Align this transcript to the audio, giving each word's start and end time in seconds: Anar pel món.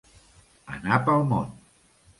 Anar 0.77 0.99
pel 1.11 1.23
món. 1.35 1.57